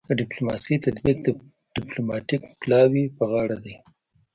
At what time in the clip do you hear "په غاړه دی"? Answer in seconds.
3.17-3.75